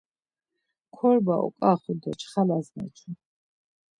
[0.95, 3.09] Korba oǩaxu do çxalas meçu.